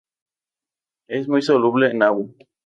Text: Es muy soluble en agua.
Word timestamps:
Es 1.07 1.27
muy 1.27 1.43
soluble 1.43 1.91
en 1.91 2.01
agua. 2.01 2.25